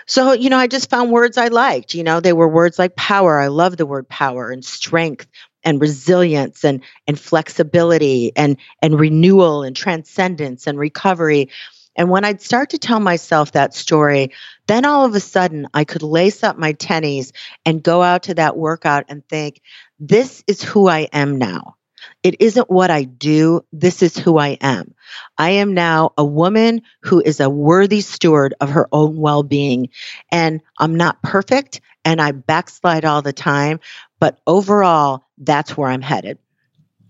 [0.07, 1.93] So, you know, I just found words I liked.
[1.93, 3.39] You know, they were words like power.
[3.39, 5.27] I love the word power and strength
[5.63, 11.49] and resilience and and flexibility and and renewal and transcendence and recovery
[11.95, 14.31] And when I'd start to tell myself that story,
[14.67, 17.31] then all of a sudden I could lace up my tennies
[17.65, 19.61] and go out to that workout and think,
[19.99, 21.75] this is who I am now.
[22.23, 23.61] It isn't what I do.
[23.71, 24.95] This is who I am.
[25.37, 29.89] I am now a woman who is a worthy steward of her own well being.
[30.31, 33.79] And I'm not perfect and I backslide all the time.
[34.19, 36.37] But overall, that's where I'm headed.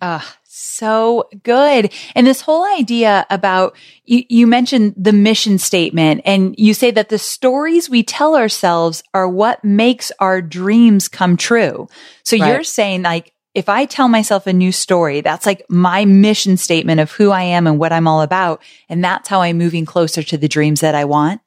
[0.02, 1.94] Ah, uh, so good.
[2.16, 7.10] And this whole idea about you, you mentioned the mission statement and you say that
[7.10, 11.88] the stories we tell ourselves are what makes our dreams come true.
[12.24, 12.48] So right.
[12.48, 17.00] you're saying like, if I tell myself a new story, that's like my mission statement
[17.00, 18.62] of who I am and what I'm all about.
[18.88, 21.42] And that's how I'm moving closer to the dreams that I want.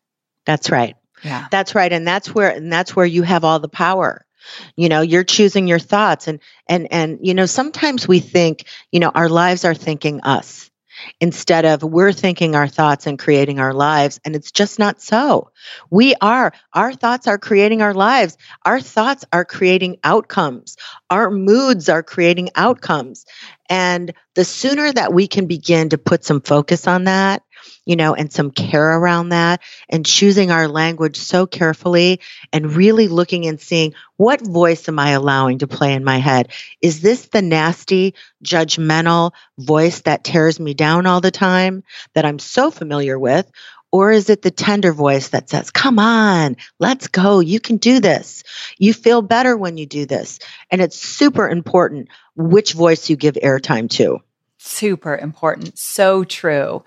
[0.44, 0.96] That's right.
[1.22, 1.46] Yeah.
[1.50, 1.92] That's right.
[1.92, 4.26] And that's where, and that's where you have all the power.
[4.76, 9.00] You know, you're choosing your thoughts and, and, and, you know, sometimes we think, you
[9.00, 10.70] know, our lives are thinking us
[11.20, 14.20] instead of we're thinking our thoughts and creating our lives.
[14.24, 15.50] And it's just not so.
[15.90, 18.36] We are, our thoughts are creating our lives.
[18.64, 20.76] Our thoughts are creating outcomes.
[21.10, 23.24] Our moods are creating outcomes.
[23.68, 27.42] And the sooner that we can begin to put some focus on that,
[27.84, 32.20] you know, and some care around that and choosing our language so carefully
[32.52, 36.50] and really looking and seeing what voice am I allowing to play in my head?
[36.80, 42.38] Is this the nasty, judgmental voice that tears me down all the time that I'm
[42.38, 43.50] so familiar with?
[43.94, 47.38] Or is it the tender voice that says, come on, let's go.
[47.38, 48.42] You can do this.
[48.76, 50.40] You feel better when you do this.
[50.68, 54.18] And it's super important which voice you give airtime to.
[54.58, 55.78] Super important.
[55.78, 56.82] So true.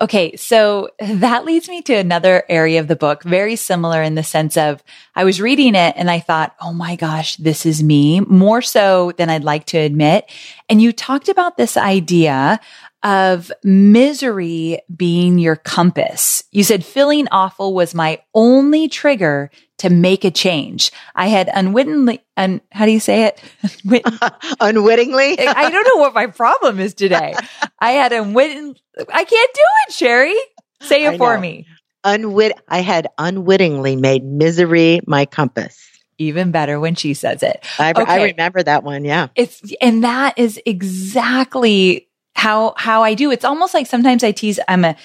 [0.00, 4.22] Okay, so that leads me to another area of the book, very similar in the
[4.22, 4.82] sense of
[5.14, 9.12] I was reading it and I thought, oh my gosh, this is me, more so
[9.18, 10.30] than I'd like to admit.
[10.68, 12.58] And you talked about this idea
[13.02, 16.44] of misery being your compass.
[16.52, 20.92] You said feeling awful was my only trigger to make a change.
[21.14, 23.42] I had unwittingly, un, how do you say it?
[24.60, 25.38] unwittingly?
[25.40, 27.34] I don't know what my problem is today.
[27.80, 28.76] I had unwitting,
[29.12, 30.34] I can't do it, Sheri.
[30.86, 31.66] Say it for me.
[32.04, 35.88] Unwit, I had unwittingly made misery my compass
[36.18, 37.64] even better when she says it.
[37.78, 38.04] I, okay.
[38.06, 39.04] I, remember that one.
[39.04, 39.28] Yeah.
[39.34, 43.30] It's, and that is exactly how how I do.
[43.30, 44.96] It's almost like sometimes I tease I'm a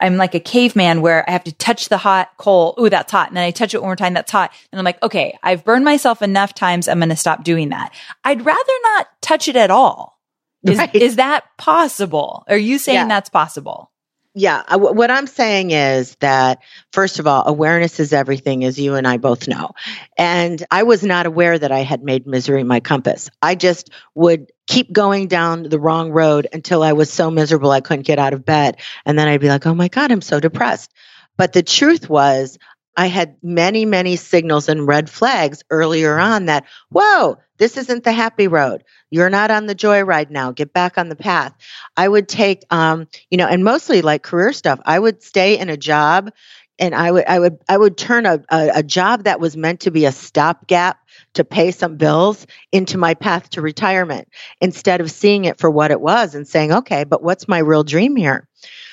[0.00, 2.74] I'm like a caveman where I have to touch the hot coal.
[2.80, 3.28] Ooh, that's hot.
[3.28, 4.14] And then I touch it one more time.
[4.14, 4.52] That's hot.
[4.70, 6.88] And I'm like, okay, I've burned myself enough times.
[6.88, 7.92] I'm going to stop doing that.
[8.22, 10.20] I'd rather not touch it at all.
[10.62, 10.94] Is, right.
[10.94, 12.44] is that possible?
[12.48, 13.08] Are you saying yeah.
[13.08, 13.90] that's possible?
[14.36, 16.60] yeah, uh, I, what I'm saying is that,
[16.92, 19.70] first of all, awareness is everything, as you and I both know.
[20.18, 23.30] And I was not aware that I had made misery my compass.
[23.40, 27.80] I just would keep going down the wrong road until I was so miserable I
[27.80, 28.78] couldn't get out of bed.
[29.04, 30.92] And then I'd be like, oh my God, I'm so depressed.
[31.36, 32.58] But the truth was,
[32.96, 38.12] I had many, many signals and red flags earlier on that, whoa, this isn't the
[38.12, 38.84] happy road.
[39.10, 40.50] You're not on the joy ride now.
[40.52, 41.54] Get back on the path.
[41.96, 44.80] I would take, um, you know, and mostly like career stuff.
[44.84, 46.32] I would stay in a job
[46.78, 49.80] and I would, I would, I would turn a, a, a job that was meant
[49.80, 50.98] to be a stopgap
[51.36, 54.28] to pay some bills into my path to retirement
[54.60, 57.84] instead of seeing it for what it was and saying, okay, but what's my real
[57.84, 58.48] dream here?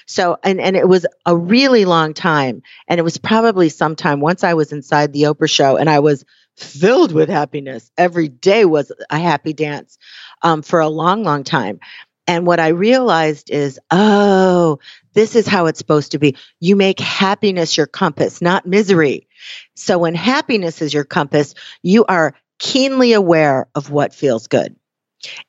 [0.06, 2.62] So, and, and it was a really long time.
[2.88, 6.25] And it was probably sometime once I was inside the Oprah show and I was
[6.56, 7.89] filled with happiness.
[7.97, 9.97] Every day was a happy dance
[10.41, 11.79] um, for a long, long time.
[12.25, 14.79] And what I realized is, oh,
[15.13, 16.38] this is how it's supposed to be.
[16.60, 19.27] You make happiness your compass, not misery.
[19.75, 24.75] So when happiness is your compass, you are keenly aware of what feels good.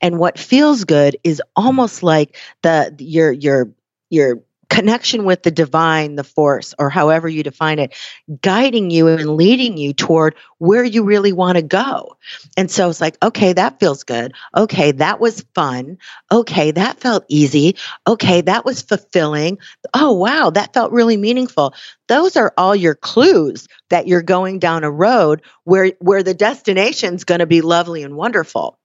[0.01, 3.73] And what feels good is almost like the your your
[4.11, 4.43] your
[4.75, 7.95] connection with the divine, the force, or however you define it,
[8.41, 12.17] guiding you and leading you toward where you really want to go.
[12.57, 14.35] And so it's like, okay, that feels good.
[14.57, 15.99] Okay, that was fun.
[16.33, 17.77] Okay, that felt easy.
[18.09, 19.59] Okay, that was fulfilling.
[19.95, 21.73] Oh, wow, that felt really meaningful.
[22.09, 27.23] Those are all your clues that you're going down a road where, where the destination's
[27.23, 28.81] going to be lovely and wonderful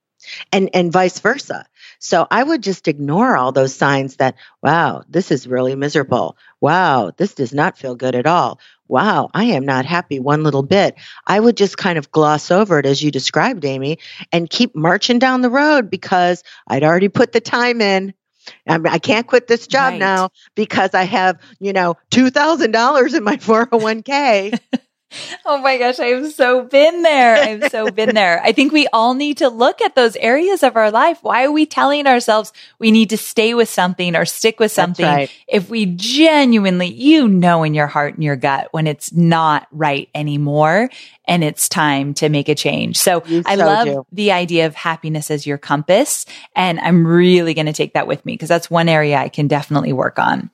[0.52, 1.66] and and vice versa.
[1.98, 6.36] So i would just ignore all those signs that wow this is really miserable.
[6.60, 8.60] Wow this does not feel good at all.
[8.88, 10.96] Wow i am not happy one little bit.
[11.26, 13.98] I would just kind of gloss over it as you described amy
[14.32, 18.14] and keep marching down the road because i'd already put the time in.
[18.66, 19.98] I can't quit this job right.
[19.98, 24.58] now because I have, you know, $2,000 in my 401k.
[25.44, 27.36] Oh my gosh, I've so been there.
[27.36, 28.40] I've so been there.
[28.42, 31.18] I think we all need to look at those areas of our life.
[31.22, 35.04] Why are we telling ourselves we need to stay with something or stick with something
[35.04, 35.30] right.
[35.48, 40.08] if we genuinely, you know, in your heart and your gut when it's not right
[40.14, 40.90] anymore
[41.24, 42.96] and it's time to make a change.
[42.96, 44.06] So you I love do.
[44.12, 46.26] the idea of happiness as your compass.
[46.54, 49.48] And I'm really going to take that with me because that's one area I can
[49.48, 50.50] definitely work on.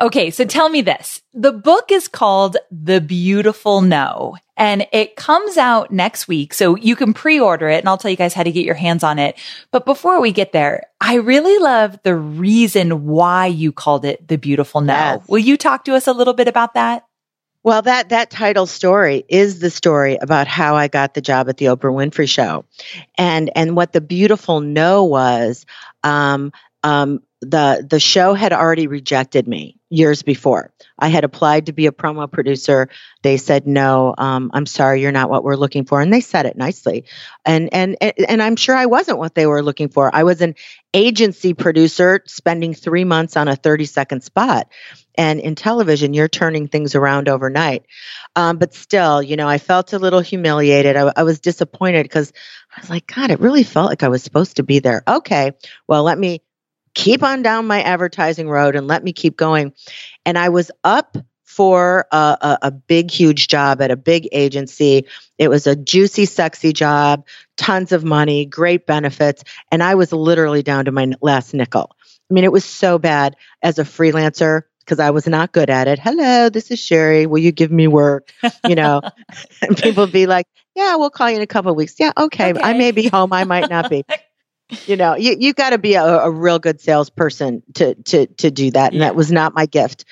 [0.00, 0.30] Okay.
[0.30, 1.22] So tell me this.
[1.34, 6.54] The book is called The Beautiful No and it comes out next week.
[6.54, 9.02] So you can pre-order it and I'll tell you guys how to get your hands
[9.02, 9.36] on it.
[9.70, 14.38] But before we get there, I really love the reason why you called it The
[14.38, 14.94] Beautiful No.
[14.94, 15.28] Yes.
[15.28, 17.04] Will you talk to us a little bit about that?
[17.64, 21.58] Well, that that title story is the story about how I got the job at
[21.58, 22.64] the Oprah Winfrey Show,
[23.16, 25.64] and and what the beautiful no was.
[26.02, 26.52] Um,
[26.82, 30.72] um, the the show had already rejected me years before.
[30.96, 32.88] I had applied to be a promo producer.
[33.22, 34.14] They said no.
[34.16, 37.04] Um, I'm sorry, you're not what we're looking for, and they said it nicely.
[37.44, 40.14] And and and I'm sure I wasn't what they were looking for.
[40.14, 40.54] I was an
[40.94, 44.68] agency producer spending three months on a 30 second spot.
[45.16, 47.84] And in television, you're turning things around overnight.
[48.36, 50.96] Um, but still, you know, I felt a little humiliated.
[50.96, 52.32] I, I was disappointed because
[52.74, 55.02] I was like, God, it really felt like I was supposed to be there.
[55.06, 55.52] Okay,
[55.86, 56.42] well, let me
[56.94, 59.72] keep on down my advertising road and let me keep going.
[60.24, 65.06] And I was up for a, a, a, big, huge job at a big agency.
[65.36, 67.26] It was a juicy, sexy job,
[67.58, 69.44] tons of money, great benefits.
[69.70, 71.94] And I was literally down to my last nickel.
[72.30, 75.88] I mean, it was so bad as a freelancer because I was not good at
[75.88, 75.98] it.
[75.98, 77.26] Hello, this is Sheri.
[77.26, 78.32] Will you give me work?
[78.66, 79.02] You know,
[79.62, 81.96] and people be like, yeah, we'll call you in a couple of weeks.
[81.98, 82.52] Yeah, okay.
[82.52, 82.62] okay.
[82.62, 83.32] I may be home.
[83.32, 84.04] I might not be.
[84.86, 88.50] you know, you you got to be a, a, real good salesperson to to to
[88.50, 89.08] do that, and yeah.
[89.08, 90.04] that was not my gift.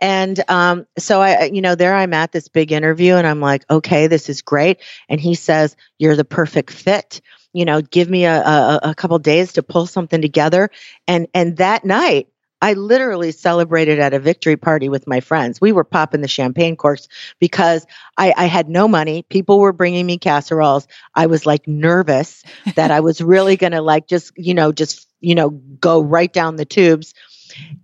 [0.00, 3.64] And um, so I, you know, there I'm at this big interview, and I'm like,
[3.70, 4.80] okay, this is great.
[5.08, 7.20] And he says, "You're the perfect fit."
[7.52, 10.70] You know, give me a, a, a couple days to pull something together.
[11.06, 12.28] And and that night,
[12.62, 15.60] I literally celebrated at a victory party with my friends.
[15.60, 17.08] We were popping the champagne corks
[17.40, 17.84] because
[18.16, 19.24] I, I, had no money.
[19.24, 20.86] People were bringing me casseroles.
[21.12, 22.44] I was like nervous
[22.76, 26.32] that I was really going to like just, you know, just, you know, go right
[26.32, 27.14] down the tubes.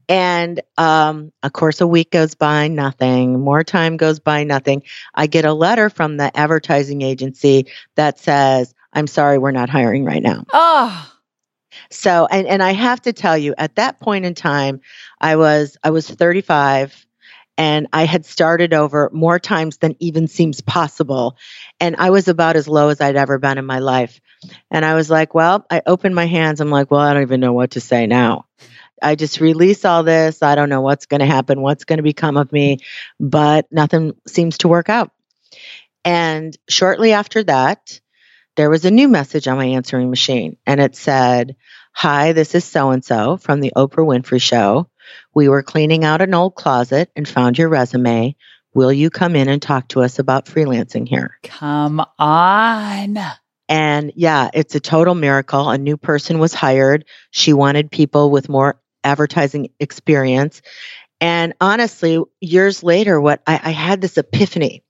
[0.08, 3.40] And um, of course, a week goes by, nothing.
[3.40, 4.84] More time goes by, nothing.
[5.12, 7.66] I get a letter from the advertising agency
[7.96, 10.44] that says, I'm sorry, we're not hiring right now.
[10.52, 11.12] Oh.
[11.90, 14.80] So, and, and I have to tell you, at that point in time,
[15.20, 17.06] I was, I was 35
[17.56, 21.36] and I had started over more times than even seems possible.
[21.80, 24.20] And I was about as low as I'd ever been in my life.
[24.70, 26.60] And I was like, well, I opened my hands.
[26.60, 28.46] I'm like, well, I don't even know what to say now.
[29.02, 30.42] I just release all this.
[30.42, 32.78] I don't know what's going to happen, what's going to become of me,
[33.18, 35.10] but nothing seems to work out.
[36.04, 38.00] And shortly after that,
[38.58, 41.54] there was a new message on my answering machine, and it said,
[41.92, 44.90] Hi, this is so and so from the Oprah Winfrey Show.
[45.32, 48.34] We were cleaning out an old closet and found your resume.
[48.74, 51.38] Will you come in and talk to us about freelancing here?
[51.44, 53.18] Come on.
[53.68, 55.70] And yeah, it's a total miracle.
[55.70, 57.04] A new person was hired.
[57.30, 60.62] She wanted people with more advertising experience.
[61.20, 64.82] And honestly, years later, what I, I had this epiphany.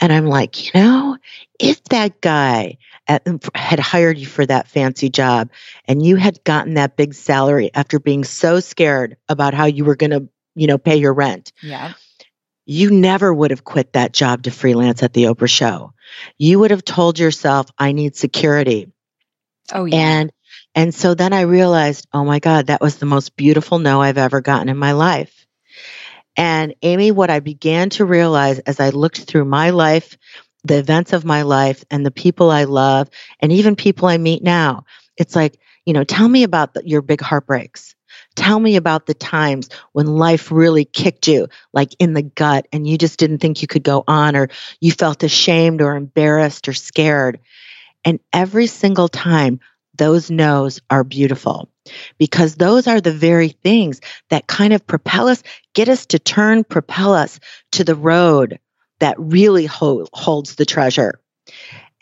[0.00, 1.16] And I'm like, you know,
[1.58, 2.78] if that guy
[3.08, 5.50] at, had hired you for that fancy job
[5.86, 9.96] and you had gotten that big salary after being so scared about how you were
[9.96, 11.52] going to, you know, pay your rent.
[11.62, 11.92] Yeah.
[12.64, 15.92] You never would have quit that job to freelance at the Oprah show.
[16.36, 18.92] You would have told yourself, I need security.
[19.72, 19.96] Oh, yeah.
[19.96, 20.32] And
[20.74, 24.18] and so then I realized, oh my God, that was the most beautiful no I've
[24.18, 25.46] ever gotten in my life.
[26.36, 30.18] And Amy, what I began to realize as I looked through my life
[30.66, 33.08] the events of my life and the people I love
[33.40, 34.84] and even people I meet now.
[35.16, 37.94] It's like, you know, tell me about the, your big heartbreaks.
[38.34, 42.86] Tell me about the times when life really kicked you like in the gut and
[42.86, 44.48] you just didn't think you could go on or
[44.80, 47.40] you felt ashamed or embarrassed or scared.
[48.04, 49.60] And every single time,
[49.94, 51.70] those no's are beautiful
[52.18, 55.42] because those are the very things that kind of propel us,
[55.74, 57.40] get us to turn, propel us
[57.72, 58.58] to the road
[58.98, 61.20] that really ho- holds the treasure.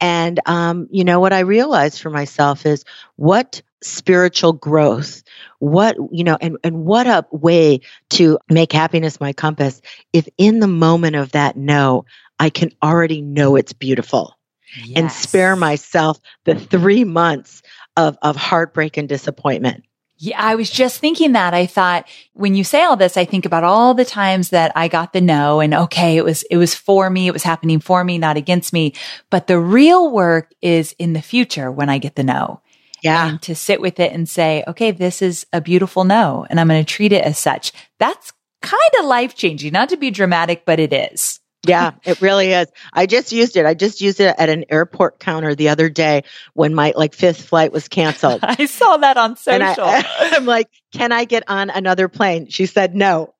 [0.00, 2.84] And, um, you know, what I realized for myself is
[3.16, 5.22] what spiritual growth,
[5.58, 7.80] what, you know, and, and what a way
[8.10, 9.80] to make happiness my compass
[10.12, 12.04] if in the moment of that no,
[12.38, 14.36] I can already know it's beautiful
[14.84, 14.92] yes.
[14.96, 17.62] and spare myself the three months
[17.96, 19.84] of, of heartbreak and disappointment.
[20.16, 21.54] Yeah, I was just thinking that.
[21.54, 24.88] I thought when you say all this, I think about all the times that I
[24.88, 27.26] got the no and okay, it was, it was for me.
[27.26, 28.94] It was happening for me, not against me.
[29.28, 32.60] But the real work is in the future when I get the no.
[33.02, 33.28] Yeah.
[33.28, 36.68] And to sit with it and say, okay, this is a beautiful no, and I'm
[36.68, 37.72] going to treat it as such.
[37.98, 41.38] That's kind of life changing, not to be dramatic, but it is.
[41.66, 42.68] Yeah, it really is.
[42.92, 43.66] I just used it.
[43.66, 47.42] I just used it at an airport counter the other day when my like fifth
[47.42, 48.40] flight was canceled.
[48.42, 49.84] I saw that on social.
[49.84, 52.48] I, I'm like, can I get on another plane?
[52.48, 53.34] She said no.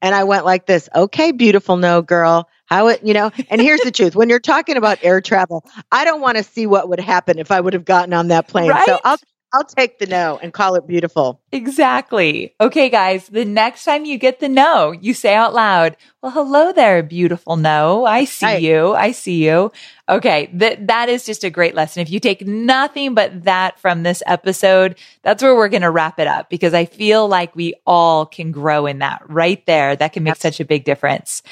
[0.00, 2.48] And I went like this, okay, beautiful no girl.
[2.66, 4.14] How it, you know, and here's the truth.
[4.14, 7.50] When you're talking about air travel, I don't want to see what would happen if
[7.50, 8.68] I would have gotten on that plane.
[8.68, 8.84] Right?
[8.84, 9.18] So I'll
[9.54, 11.40] I'll take the no and call it beautiful.
[11.52, 12.54] Exactly.
[12.60, 16.70] Okay, guys, the next time you get the no, you say out loud, well, hello
[16.72, 18.04] there, beautiful no.
[18.04, 18.62] I see Right.
[18.62, 18.94] you.
[18.94, 19.72] I see you.
[20.08, 20.50] Okay.
[20.52, 22.02] That, that is just a great lesson.
[22.02, 26.18] If you take nothing but that from this episode, that's where we're going to wrap
[26.18, 29.96] it up because I feel like we all can grow in that right there.
[29.96, 31.42] That can make such a big difference.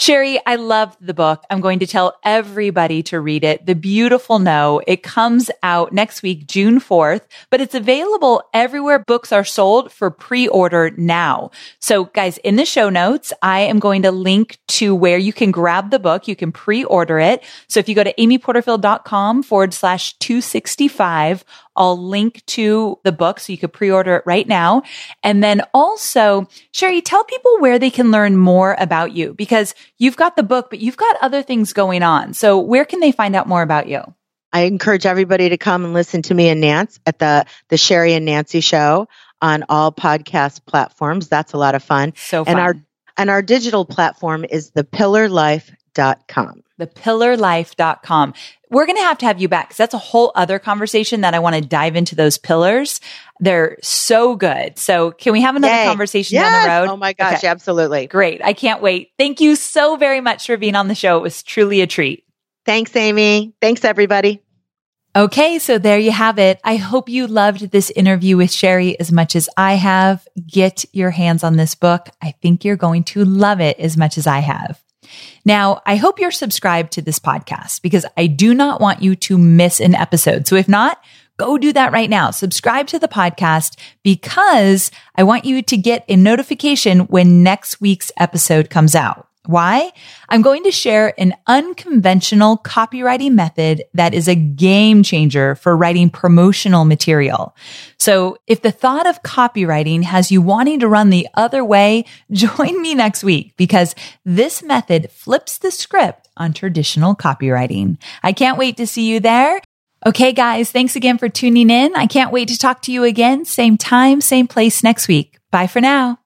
[0.00, 1.44] Sheri, I loved the book.
[1.50, 3.66] I'm going to tell everybody to read it.
[3.66, 4.80] The Beautiful No.
[4.86, 7.20] It comes out next week, June 4th,
[7.50, 11.50] but it's available everywhere books are sold for pre-order now.
[11.80, 15.50] So guys, in the show notes, I am going to link to where you can
[15.50, 16.26] grab the book.
[16.26, 17.44] You can pre-order it.
[17.68, 21.44] So if you go to amyporterfield.com forward slash 265,
[21.76, 24.82] I'll link to the book so you could pre-order it right now.
[25.22, 30.16] And then also, Sheri, tell people where they can learn more about you because you've
[30.16, 32.34] got the book, but you've got other things going on.
[32.34, 34.02] So where can they find out more about you?
[34.52, 38.16] I encourage everybody to come and listen to me and Nance at the the Sheri
[38.16, 39.08] and Nancy show
[39.40, 41.28] on all podcast platforms.
[41.28, 42.12] That's a lot of fun.
[42.16, 42.52] So fun.
[42.52, 42.74] And our
[43.16, 44.70] and our digital platform is
[45.94, 46.62] thepillarlife.com.
[46.80, 48.34] thepillarlife.com.
[48.70, 51.34] We're going to have to have you back because that's a whole other conversation that
[51.34, 53.00] I want to dive into those pillars.
[53.40, 54.78] They're so good.
[54.78, 55.86] So can we have another Yay.
[55.86, 56.52] conversation Yes.
[56.52, 56.92] down the road?
[56.94, 57.48] Oh my gosh, Okay.
[57.48, 58.06] absolutely.
[58.06, 58.40] Great.
[58.44, 59.10] I can't wait.
[59.18, 61.16] Thank you so very much for being on the show.
[61.16, 62.24] It was truly a treat.
[62.64, 63.54] Thanks, Amy.
[63.60, 64.40] Thanks, everybody.
[65.16, 66.60] Okay, so there you have it.
[66.62, 70.24] I hope you loved this interview with Sheri as much as I have.
[70.46, 72.10] Get your hands on this book.
[72.22, 74.80] I think you're going to love it as much as I have.
[75.44, 79.38] Now, I hope you're subscribed to this podcast because I do not want you to
[79.38, 80.46] miss an episode.
[80.46, 81.02] So if not,
[81.38, 82.30] go do that right now.
[82.30, 88.12] Subscribe to the podcast because I want you to get a notification when next week's
[88.18, 89.29] episode comes out.
[89.50, 89.90] Why?
[90.28, 96.08] I'm going to share an unconventional copywriting method that is a game changer for writing
[96.08, 97.56] promotional material.
[97.98, 102.80] So if the thought of copywriting has you wanting to run the other way, join
[102.80, 103.94] me next week because
[104.24, 107.98] this method flips the script on traditional copywriting.
[108.22, 109.60] I can't wait to see you there.
[110.06, 111.94] Okay, guys, thanks again for tuning in.
[111.94, 113.44] I can't wait to talk to you again.
[113.44, 115.38] Same time, same place next week.
[115.50, 116.19] Bye for now.